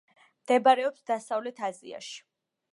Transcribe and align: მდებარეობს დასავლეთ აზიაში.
მდებარეობს 0.43 1.05
დასავლეთ 1.11 1.63
აზიაში. 1.71 2.21